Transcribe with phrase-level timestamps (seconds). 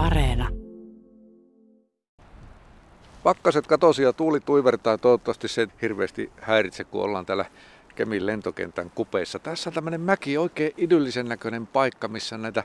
[0.00, 0.48] Areena.
[3.22, 4.98] Pakkaset katosi ja tuuli tuivertaa.
[4.98, 7.44] Toivottavasti se hirveästi häiritse, kun ollaan täällä
[7.94, 9.38] Kemin lentokentän kupeissa.
[9.38, 12.64] Tässä on tämmöinen mäki, oikein idyllisen näköinen paikka, missä näitä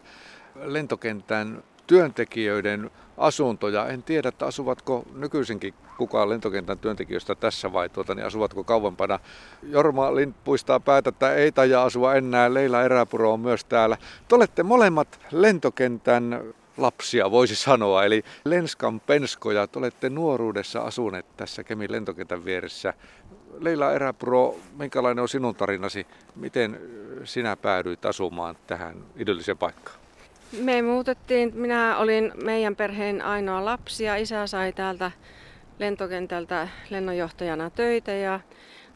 [0.55, 3.87] lentokentän työntekijöiden asuntoja.
[3.87, 9.19] En tiedä, että asuvatko nykyisinkin kukaan lentokentän työntekijöistä tässä vai tuota, niin asuvatko kauempana.
[9.63, 12.53] Jorma Lind puistaa päätä, että ei taja asua enää.
[12.53, 13.97] Leila Eräpuro on myös täällä.
[14.27, 18.03] Te olette molemmat lentokentän lapsia, voisi sanoa.
[18.03, 22.93] Eli Lenskan penskoja, te olette nuoruudessa asuneet tässä Kemin lentokentän vieressä.
[23.59, 26.07] Leila Eräpuro, minkälainen on sinun tarinasi?
[26.35, 26.79] Miten
[27.23, 29.97] sinä päädyit asumaan tähän idylliseen paikkaan?
[30.61, 35.11] Me muutettiin, minä olin meidän perheen ainoa lapsi ja isä sai täältä
[35.79, 38.39] lentokentältä lennonjohtajana töitä ja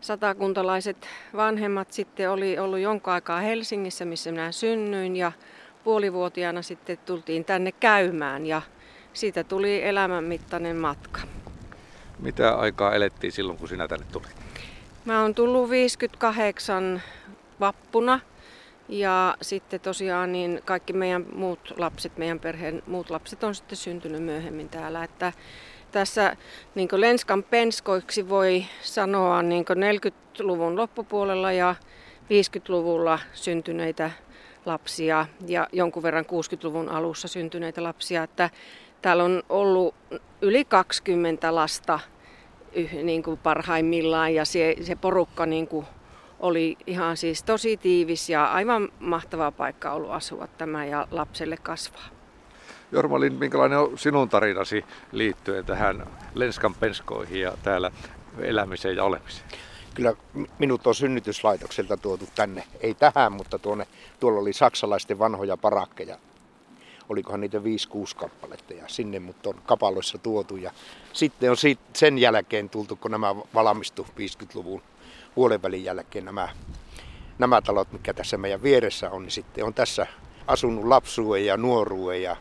[0.02, 5.32] satakuntalaiset vanhemmat sitten oli ollut jonkun aikaa Helsingissä, missä minä synnyin ja
[5.84, 8.62] puolivuotiaana sitten tultiin tänne käymään ja
[9.14, 11.20] siitä tuli elämänmittainen matka.
[12.20, 14.36] Mitä aikaa elettiin silloin, kun sinä tänne tulit?
[15.06, 17.02] Mä oon tullut 58
[17.60, 18.20] vappuna
[18.90, 24.24] ja sitten tosiaan niin kaikki meidän muut lapset, meidän perheen muut lapset on sitten syntynyt
[24.24, 25.04] myöhemmin täällä.
[25.04, 25.34] Että
[25.92, 26.36] tässä
[26.76, 31.76] niin Lenskan penskoiksi voi sanoa niin 40-luvun loppupuolella ja
[32.24, 34.12] 50-luvulla syntyneitä
[34.66, 38.24] lapsia ja jonkun verran 60-luvun alussa syntyneitä lapsia.
[38.24, 38.50] Että
[39.02, 39.96] täällä on ollut
[40.42, 42.00] yli 20 lasta
[43.04, 45.86] niin kuin parhaimmillaan ja se, se porukka niin kuin
[46.40, 52.08] oli ihan siis tosi tiivis ja aivan mahtava paikka ollut asua tämä ja lapselle kasvaa.
[52.92, 57.92] Jorma Lind, minkälainen on sinun tarinasi liittyen tähän Lenskan penskoihin ja täällä
[58.40, 59.50] elämiseen ja olemiseen?
[60.00, 60.14] Kyllä
[60.60, 63.88] minut on synnytyslaitokselta tuotu tänne, ei tähän, mutta tuonne,
[64.20, 66.18] tuolla oli saksalaisten vanhoja parakkeja.
[67.10, 67.62] Olikohan niitä 5-6
[68.16, 70.56] kappaletta ja sinne mut on kapaloissa tuotu.
[70.56, 70.72] Ja
[71.14, 71.58] sitten on
[71.94, 74.82] sen jälkeen tultu, kun nämä valmistu 50-luvun
[75.36, 76.50] puolenvälin jälkeen nämä,
[77.40, 80.08] nämä talot, mikä tässä meidän vieressä on, niin sitten on tässä
[80.48, 82.38] asunut lapsuuden ja nuoruuden ja,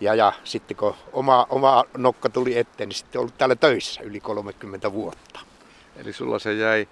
[0.00, 4.20] ja, ja sitten kun oma, oma nokka tuli eteen, niin sitten ollut täällä töissä yli
[4.20, 5.45] 30 vuotta.
[5.96, 6.88] Eli sulla se jäi,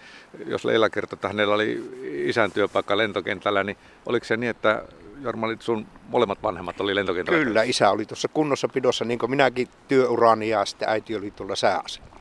[0.47, 3.77] jos Leila kertoi, että hänellä oli isän työpaikka lentokentällä, niin
[4.07, 4.83] oliko se niin, että
[5.23, 7.45] Jorma, sun molemmat vanhemmat oli lentokentällä?
[7.45, 12.15] Kyllä, isä oli tuossa kunnossapidossa, niin kuin minäkin työurani ja sitten äiti oli tuolla sääasemalla.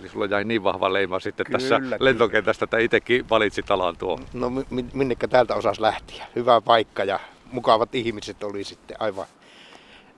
[0.00, 1.96] Eli sulla jäi niin vahva leima sitten kyllä, tässä kyllä.
[2.00, 4.26] lentokentästä, että itsekin valitsit alan tuon.
[4.32, 4.52] No
[4.92, 6.26] minnekä täältä osas lähteä.
[6.36, 7.20] Hyvä paikka ja
[7.52, 9.26] mukavat ihmiset oli sitten aivan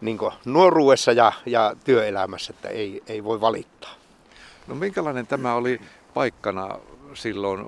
[0.01, 3.95] niin nuoruudessa ja, ja työelämässä, että ei, ei voi valittaa.
[4.67, 5.81] No minkälainen tämä oli
[6.17, 6.79] paikkana
[7.15, 7.67] silloin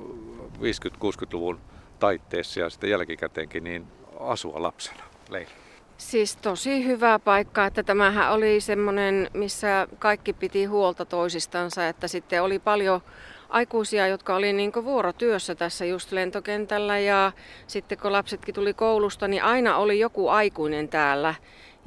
[0.60, 1.60] 50-60-luvun
[1.98, 3.86] taitteessa ja sitten jälkikäteenkin niin
[4.20, 5.50] asua lapsena, Leila?
[5.98, 12.42] Siis tosi hyvä paikka, että tämähän oli semmoinen, missä kaikki piti huolta toisistansa, että sitten
[12.42, 13.00] oli paljon
[13.48, 17.32] aikuisia, jotka oli niin vuorotyössä tässä just lentokentällä ja
[17.66, 21.34] sitten kun lapsetkin tuli koulusta, niin aina oli joku aikuinen täällä.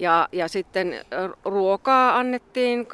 [0.02, 0.96] Ja, ja sitten
[1.46, 2.88] ruokaa annettiin,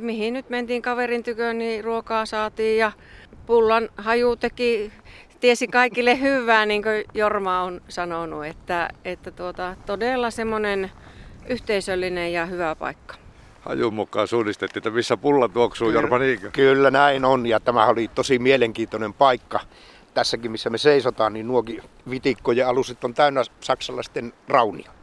[0.00, 2.92] mihin nyt mentiin kaverin tyköön, niin ruokaa saatiin ja
[3.46, 4.92] pullan haju teki
[5.40, 10.90] tiesi kaikille hyvää, niin kuin Jorma on sanonut, että, että tuota, todella semmoinen
[11.48, 13.14] yhteisöllinen ja hyvä paikka.
[13.60, 16.50] Hajun mukaan suunnistettiin, että missä pulla tuoksuu kyllä, Jorma Niinkö?
[16.52, 19.60] Kyllä näin on ja tämä oli tosi mielenkiintoinen paikka.
[20.14, 25.01] Tässäkin missä me seisotaan, niin nuokin vitikkojen aluset on täynnä saksalaisten raunia.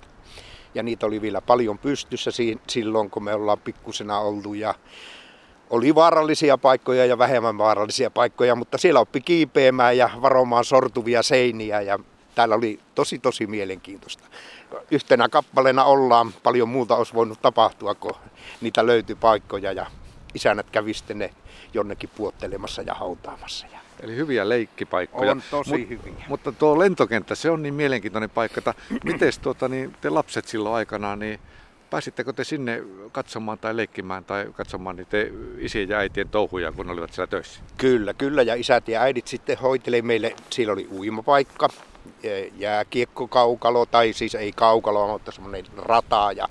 [0.76, 2.32] Ja niitä oli vielä paljon pystyssä
[2.68, 4.54] silloin, kun me ollaan pikkusena oltu.
[4.54, 4.74] Ja
[5.70, 11.82] oli vaarallisia paikkoja ja vähemmän vaarallisia paikkoja, mutta siellä oppi kiipeämään ja varomaan sortuvia seiniä
[11.82, 12.00] ja
[12.36, 14.24] täällä oli tosi tosi mielenkiintoista.
[14.92, 18.16] Yhtenä kappaleena ollaan, paljon muuta olisi voinut tapahtua, kun
[18.62, 19.86] niitä löytyi paikkoja ja
[20.34, 21.34] isännät kävi sitten ne
[21.74, 23.68] jonnekin puottelemassa ja hautaamassa.
[24.00, 25.32] Eli hyviä leikkipaikkoja.
[25.32, 26.26] On tosi Mut, hyviä.
[26.28, 28.74] Mutta tuo lentokenttä, se on niin mielenkiintoinen paikka.
[29.04, 31.40] Miten tuota, niin te lapset silloin aikanaan, niin
[31.90, 35.18] Pääsittekö te sinne katsomaan tai leikkimään tai katsomaan niitä
[35.58, 37.60] isien ja äitien touhuja, kun ne olivat siellä töissä?
[37.78, 38.42] Kyllä, kyllä.
[38.42, 41.70] Ja isät ja äidit sitten hoiteli meille, siellä oli uimapaikka,
[42.58, 46.48] jääkiekkokaukalo, tai siis ei kaukalo, mutta semmoinen rata ja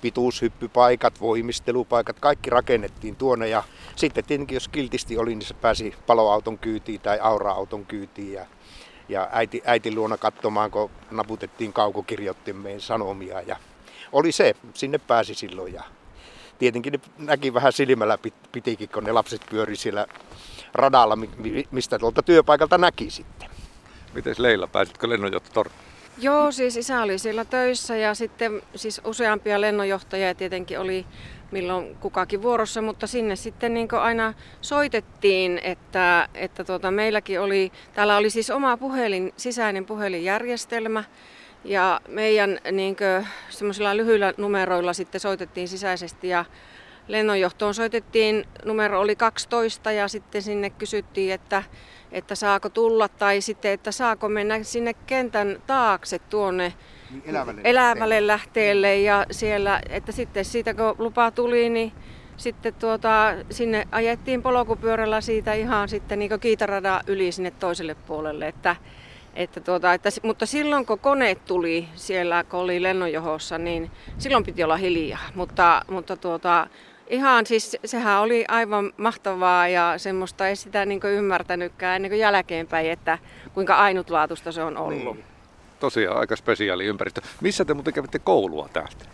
[0.00, 3.62] pituushyppypaikat, voimistelupaikat, kaikki rakennettiin tuonne ja
[3.96, 8.46] sitten tietenkin jos kiltisti oli, niin se pääsi paloauton kyytiin tai aura-auton kyytiin ja,
[9.08, 13.56] ja äiti, äiti luona katsomaan, kun naputettiin kaukokirjoittimeen sanomia ja
[14.12, 15.82] oli se, sinne pääsi silloin ja
[16.58, 18.18] tietenkin ne näki vähän silmällä
[18.52, 20.06] pitikin, kun ne lapset pyöri siellä
[20.74, 21.18] radalla,
[21.70, 23.50] mistä tuolta työpaikalta näki sitten.
[24.14, 25.89] Miten Leila, pääsitkö lennonjohtotorniin?
[26.18, 31.06] Joo, siis isä oli siellä töissä ja sitten siis useampia lennonjohtajia tietenkin oli
[31.50, 38.16] milloin kukakin vuorossa, mutta sinne sitten niin aina soitettiin, että, että tuota, meilläkin oli, täällä
[38.16, 41.04] oli siis oma puhelin, sisäinen puhelinjärjestelmä,
[41.64, 42.96] ja meidän niin
[43.50, 46.44] semmoisilla lyhyillä numeroilla sitten soitettiin sisäisesti ja
[47.08, 51.62] lennonjohtoon soitettiin, numero oli 12 ja sitten sinne kysyttiin, että,
[52.12, 56.74] että saako tulla tai sitten, että saako mennä sinne kentän taakse tuonne
[57.10, 61.92] niin elävälle, elävälle lähteelle ja siellä, että sitten siitä kun lupa tuli, niin
[62.36, 68.76] sitten tuota, sinne ajettiin polkupyörällä siitä ihan sitten niin kiitarada yli sinne toiselle puolelle, että,
[69.34, 74.64] että tuota, että, mutta silloin kun kone tuli siellä, kun oli lennonjohossa, niin silloin piti
[74.64, 75.20] olla hiljaa.
[75.34, 76.66] Mutta, mutta tuota,
[77.10, 82.90] ihan siis sehän oli aivan mahtavaa ja semmoista ei sitä niin ymmärtänytkään ennen kuin jälkeenpäin,
[82.90, 83.18] että
[83.54, 85.14] kuinka ainutlaatuista se on ollut.
[85.16, 85.24] Niin.
[85.80, 87.20] Tosiaan aika spesiaali ympäristö.
[87.40, 89.04] Missä te muuten kävitte koulua täältä?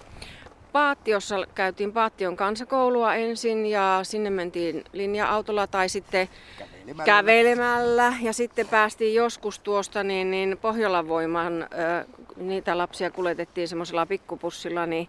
[0.72, 6.28] Paattiossa käytiin Paattion kansakoulua ensin ja sinne mentiin linja-autolla tai sitten
[6.58, 7.04] kävelemällä.
[7.04, 8.14] kävelemällä.
[8.22, 11.68] Ja sitten päästiin joskus tuosta niin, niin Pohjolan voiman,
[12.36, 15.08] niitä lapsia kuljetettiin semmoisella pikkupussilla, niin,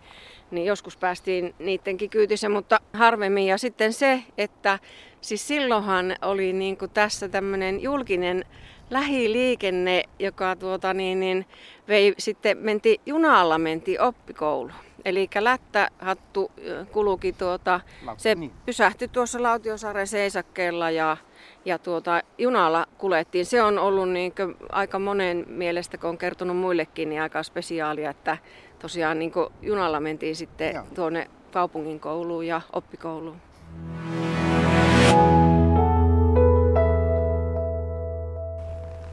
[0.52, 3.48] niin joskus päästiin niidenkin kyytissä, mutta harvemmin.
[3.48, 4.80] Ja sitten se, että
[5.22, 8.46] siis silloinhan oli niin kuin tässä tämmöinen julkinen
[8.90, 11.46] lähiliikenne, joka tuota niin, niin
[11.88, 14.72] vei, sitten menti, junalla menti oppikoulu.
[15.06, 16.52] Eli lättähattu
[16.92, 17.80] kuluki tuota,
[18.18, 18.52] se niin.
[18.66, 21.18] pysähtyi tuossa Lautiosaaren seisakkeella ja,
[21.66, 23.46] ja tuota, junalla kulettiin.
[23.46, 24.34] Se on ollut niin
[24.72, 28.38] aika monen mielestä, kun on kertonut muillekin, niin aika spesiaalia, että
[28.80, 29.32] tosiaan niin
[29.62, 30.84] junalla mentiin sitten Joo.
[30.96, 33.38] tuonne kaupungin kouluun ja oppikouluun.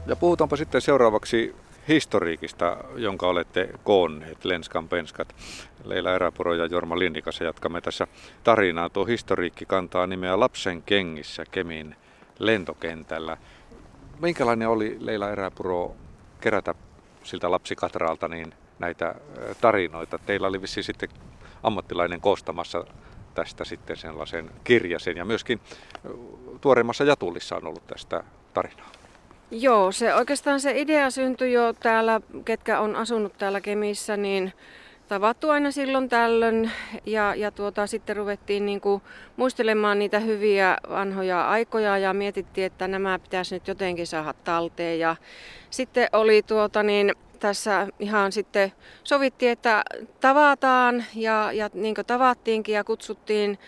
[0.07, 1.55] Ja puhutaanpa sitten seuraavaksi
[1.87, 5.35] historiikista, jonka olette koonneet, Lenskan penskat.
[5.83, 8.07] Leila Eräpuro ja Jorma Lindikas jatkamme tässä
[8.43, 8.89] tarinaa.
[8.89, 11.95] Tuo historiikki kantaa nimeä Lapsen kengissä Kemin
[12.39, 13.37] lentokentällä.
[14.21, 15.95] Minkälainen oli Leila Eräpuro
[16.41, 16.75] kerätä
[17.23, 19.15] siltä lapsikatraalta niin näitä
[19.61, 20.19] tarinoita?
[20.25, 21.09] Teillä oli vissiin sitten
[21.63, 22.85] ammattilainen koostamassa
[23.33, 25.59] tästä sitten sellaisen kirjasen ja myöskin
[26.61, 28.23] tuoreimmassa Jatullissa on ollut tästä
[28.53, 28.91] tarinaa.
[29.51, 34.53] Joo, se oikeastaan se idea syntyi jo täällä, ketkä on asunut täällä Kemissä, niin
[35.07, 36.71] tavattu aina silloin tällöin
[37.05, 39.01] ja, ja tuota, sitten ruvettiin niin kuin
[39.37, 45.15] muistelemaan niitä hyviä vanhoja aikoja ja mietittiin, että nämä pitäisi nyt jotenkin saada talteen ja
[45.69, 47.13] sitten oli tuota niin,
[47.45, 48.71] tässä ihan sitten
[49.03, 49.83] sovittiin, että
[50.19, 53.59] tavataan ja, ja niin tavattiinkin ja kutsuttiin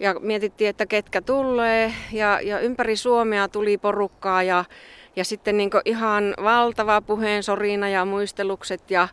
[0.00, 4.64] ja mietittiin, että ketkä tulee ja, ja ympäri Suomea tuli porukkaa ja
[5.16, 9.08] ja sitten niin ihan valtava puheen sorina ja muistelukset ja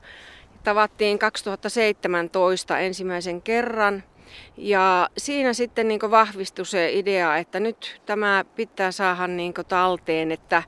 [0.64, 4.04] tavattiin 2017 ensimmäisen kerran.
[4.58, 10.64] Ja siinä sitten niin vahvistui se idea, että nyt tämä pitää saada niin talteen, että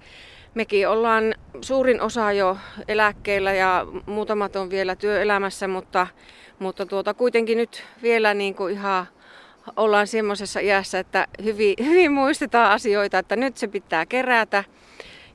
[0.60, 2.58] mekin ollaan suurin osa jo
[2.88, 6.08] eläkkeellä ja muutamat on vielä työelämässä, mutta,
[6.60, 9.08] mutta tuota, kuitenkin nyt vielä niin ihan
[9.76, 14.64] ollaan semmoisessa iässä, että hyvin, hyvin muistetaan asioita, että nyt se pitää kerätä.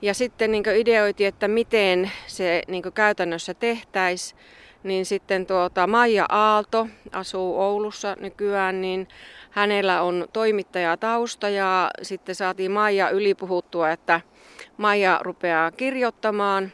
[0.02, 4.40] Ja sitten niin ideoitiin, että miten se niin käytännössä tehtäisiin.
[4.82, 9.08] Niin sitten tuota, Maija Aalto asuu Oulussa nykyään, niin
[9.50, 14.20] hänellä on toimittajatausta ja sitten saatiin Maija ylipuhuttua, että
[14.76, 16.72] Maija rupeaa kirjoittamaan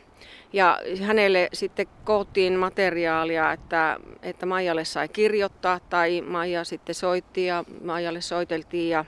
[0.52, 7.64] ja hänelle sitten koottiin materiaalia, että, että Maijalle sai kirjoittaa tai Maija sitten soitti ja
[7.84, 9.04] Maijalle soiteltiin ja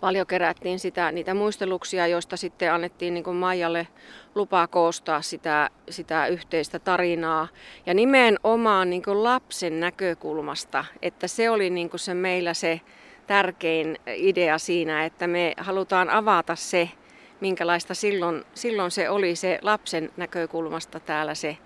[0.00, 3.86] paljon kerättiin sitä, niitä muisteluksia, joista sitten annettiin niin Maijalle
[4.34, 7.48] lupaa koostaa sitä, sitä yhteistä tarinaa.
[7.86, 12.80] Ja nimenomaan niin lapsen näkökulmasta, että se oli niin se meillä se
[13.26, 16.90] tärkein idea siinä, että me halutaan avata se,
[17.40, 21.58] minkälaista silloin, silloin se oli se lapsen näkökulmasta täällä se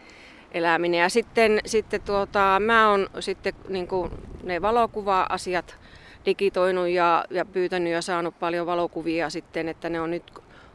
[0.52, 1.00] eläminen.
[1.00, 3.88] Ja sitten, sitten tuota, mä oon sitten niin
[4.42, 5.76] ne valokuva-asiat
[6.26, 10.32] digitoinut ja, ja pyytänyt ja saanut paljon valokuvia sitten, että ne on nyt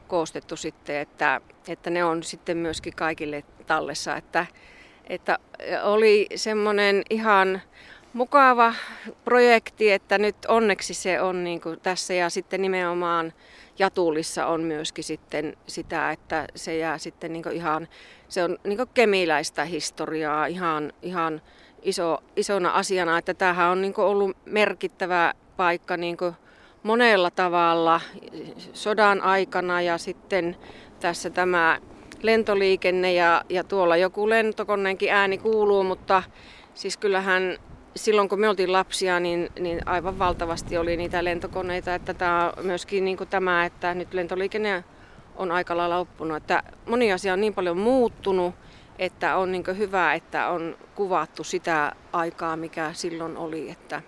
[0.07, 4.15] koostettu sitten, että, että ne on sitten myöskin kaikille tallessa.
[4.15, 4.45] Että,
[5.07, 5.39] että
[5.83, 7.61] oli semmoinen ihan
[8.13, 8.73] mukava
[9.23, 13.33] projekti, että nyt onneksi se on niin kuin tässä ja sitten nimenomaan
[13.79, 17.87] Jatulissa on myöskin sitten sitä, että se jää sitten niin ihan,
[18.29, 21.41] se on niin kemiläistä historiaa ihan, ihan
[21.81, 26.17] iso, isona asiana, että tämähän on niin ollut merkittävä paikka niin
[26.83, 28.01] monella tavalla
[28.73, 30.55] sodan aikana ja sitten
[30.99, 31.79] tässä tämä
[32.21, 36.23] lentoliikenne ja, ja tuolla joku lentokoneenkin ääni kuuluu, mutta
[36.73, 37.57] siis kyllähän
[37.95, 43.05] silloin kun me oltiin lapsia, niin, niin aivan valtavasti oli niitä lentokoneita, että tämä myöskin
[43.05, 44.83] niin kuin tämä, että nyt lentoliikenne
[45.35, 46.37] on aika lailla loppunut.
[46.37, 48.55] Että moni asia on niin paljon muuttunut,
[48.99, 54.01] että on niin hyvä, että on kuvattu sitä aikaa, mikä silloin oli, että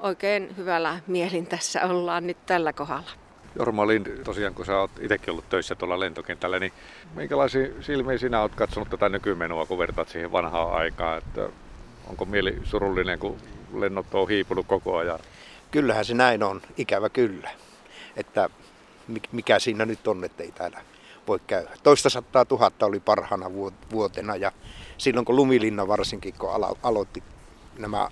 [0.00, 3.10] oikein hyvällä mielin tässä ollaan nyt tällä kohdalla.
[3.58, 6.72] Jorma Lind, tosiaan kun sä oot itsekin ollut töissä tuolla lentokentällä, niin
[7.14, 11.18] minkälaisia silmiä sinä oot katsonut tätä nykymenua, kun vertaat siihen vanhaan aikaan?
[11.18, 11.48] Että
[12.08, 13.36] onko mieli surullinen, kun
[13.74, 15.18] lennot on hiipunut koko ajan?
[15.70, 17.50] Kyllähän se näin on, ikävä kyllä.
[18.16, 18.50] Että
[19.32, 20.80] mikä siinä nyt on, että ei täällä
[21.28, 21.70] voi käydä.
[21.82, 23.50] Toista sattaa tuhatta oli parhaana
[23.90, 24.52] vuotena ja
[24.98, 27.22] silloin kun lumilinna varsinkin, kun alo- aloitti
[27.78, 28.08] nämä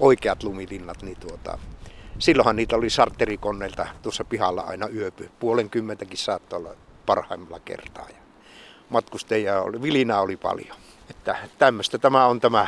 [0.00, 1.58] oikeat lumilinnat, niin tuota,
[2.18, 5.30] silloinhan niitä oli sarterikonneilta tuossa pihalla aina yöpy.
[5.40, 6.74] Puolen kymmentäkin saattoi olla
[7.06, 8.06] parhaimmilla kertaa.
[8.08, 8.16] Ja
[8.88, 10.76] matkustajia oli, vilinää oli paljon.
[11.10, 12.66] Että tämmöistä tämä on tämä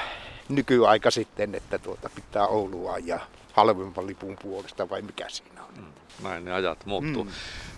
[0.50, 3.20] nykyaika sitten, että tuota, pitää Oulua ja
[3.52, 5.74] halvemman lipun puolesta vai mikä siinä on.
[5.76, 7.24] Mm, näin ne ajat muuttuu.
[7.24, 7.30] Mm.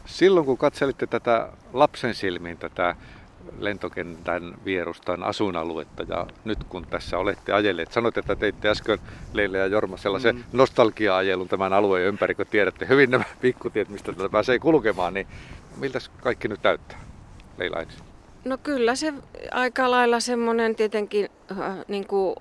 [0.06, 2.96] Silloin kun katselitte tätä lapsen silmiin tätä
[3.58, 8.98] lentokentän vierustan asuinaluetta ja nyt kun tässä olette ajelleet, sanoitte, että teitte äsken
[9.32, 10.44] Leille ja Jorma sellaisen mm.
[10.52, 15.26] nostalgia-ajelun tämän alueen ympäri, kun tiedätte hyvin nämä pikkutiet, mistä tätä pääsee kulkemaan, niin
[15.76, 17.00] miltä kaikki nyt täyttää?
[17.58, 18.00] Leila ensin.
[18.44, 19.14] No kyllä se
[19.50, 22.36] aika lailla semmoinen tietenkin äh, niin kuin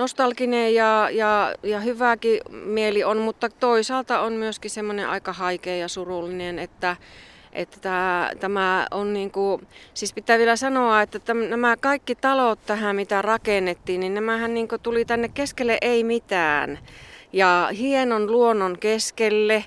[0.00, 5.88] nostalginen ja, ja, ja hyväkin mieli on, mutta toisaalta on myöskin semmoinen aika haikea ja
[5.88, 6.96] surullinen, että
[7.52, 12.58] että tämä, tämä on niin kuin, siis pitää vielä sanoa, että täm, nämä kaikki talot
[12.66, 16.78] tähän, mitä rakennettiin, niin nämähän niin kuin tuli tänne keskelle ei mitään.
[17.32, 19.64] Ja hienon luonnon keskelle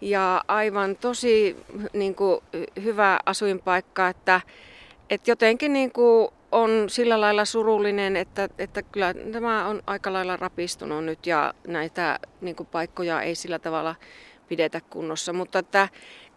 [0.00, 1.56] ja aivan tosi
[1.92, 2.40] niin kuin,
[2.84, 4.40] hyvä asuinpaikka, että,
[5.10, 10.36] että jotenkin niin kuin, on sillä lailla surullinen, että, että kyllä tämä on aika lailla
[10.36, 13.94] rapistunut nyt ja näitä niin kuin, paikkoja ei sillä tavalla
[14.48, 15.32] pidetä kunnossa.
[15.32, 15.88] Mutta että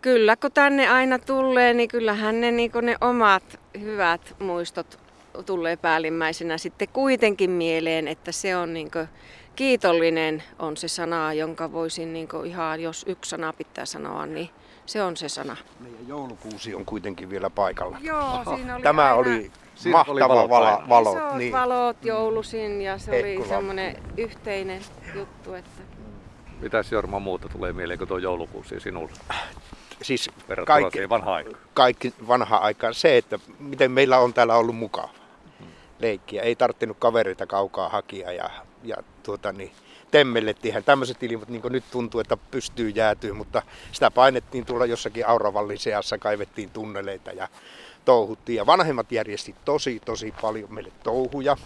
[0.01, 4.99] kyllä kun tänne aina tulee, niin kyllähän ne, niin ne omat hyvät muistot
[5.45, 9.07] tulee päällimmäisenä sitten kuitenkin mieleen, että se on niin kuin,
[9.55, 14.49] kiitollinen on se sana, jonka voisin niin ihan, jos yksi sana pitää sanoa, niin
[14.87, 15.57] se on se sana.
[15.79, 17.97] Meidän joulukuusi on kuitenkin vielä paikalla.
[18.01, 19.15] Joo, siinä oli Tämä aina...
[19.15, 20.89] oli Siinä mahtava oli valot.
[20.89, 21.53] valot Isot niin.
[21.53, 23.39] valot joulusin ja se Ekkula.
[23.39, 24.81] oli semmoinen yhteinen
[25.15, 25.53] juttu.
[25.53, 25.81] Että...
[26.59, 29.11] Mitäs Jorma muuta tulee mieleen kuin tuo joulukuusi sinulle?
[30.01, 30.29] Siis
[30.65, 31.57] kaikki, vanha aika.
[31.73, 32.93] kaikki vanha aika.
[32.93, 35.09] Se, että miten meillä on täällä ollut mukava
[35.59, 35.67] hmm.
[35.99, 36.41] leikkiä.
[36.41, 38.49] Ei tarvinnut kavereita kaukaa hakia ja,
[38.83, 39.71] ja tuota, niin,
[40.11, 40.83] temmellettiin.
[40.83, 43.61] Tämmöiset ilmat niin nyt tuntuu, että pystyy jäätyä, mutta
[43.91, 47.47] sitä painettiin tuolla jossakin auravallin seassa, kaivettiin tunneleita ja
[48.05, 48.57] touhuttiin.
[48.57, 51.57] Ja vanhemmat järjesti tosi, tosi paljon meille touhuja.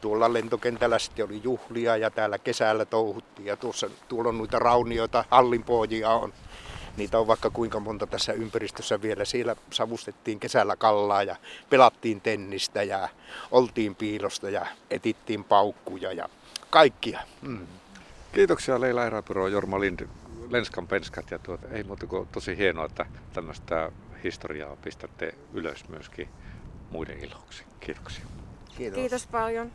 [0.00, 3.46] Tuolla lentokentällä sitten oli juhlia ja täällä kesällä touhuttiin.
[3.46, 6.32] Ja tuossa, tuolla on noita raunioita, hallinpojia on.
[6.96, 9.24] Niitä on vaikka kuinka monta tässä ympäristössä vielä.
[9.24, 11.36] Siellä savustettiin kesällä kallaa ja
[11.70, 13.08] pelattiin tennistä ja
[13.50, 16.28] oltiin piilosta ja etittiin paukkuja ja
[16.74, 17.20] kaikkia.
[17.42, 17.66] Mm.
[18.32, 20.08] Kiitoksia Leila Eräpyro, Jorma Lind,
[20.50, 23.92] Lenskan penskat ja tuota, ei muuta kuin tosi hienoa, että tämmöistä
[24.24, 26.28] historiaa pistätte ylös myöskin
[26.90, 27.64] muiden iloksi.
[27.80, 28.24] Kiitoksia.
[28.76, 28.98] Kiitos.
[28.98, 29.72] Kiitos paljon.